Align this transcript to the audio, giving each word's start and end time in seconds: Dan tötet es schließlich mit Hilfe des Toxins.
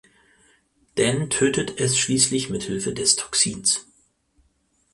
Dan 0.95 1.29
tötet 1.29 1.79
es 1.79 1.95
schließlich 1.95 2.49
mit 2.49 2.63
Hilfe 2.63 2.91
des 2.91 3.17
Toxins. 3.17 3.85